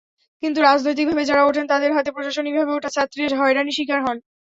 [0.43, 4.17] কিন্তু রাজনৈতিকভাবে যাঁরা ওঠেন, তাঁদের হাতে প্রশাসনিকভাবে ওঠা ছাত্রীরা হয়রানির শিকার হন।